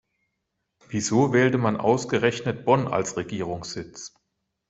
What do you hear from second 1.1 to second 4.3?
wählte man ausgerechnet Bonn als Regierungssitz?